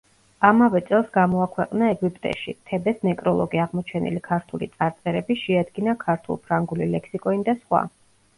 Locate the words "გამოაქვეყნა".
1.17-1.89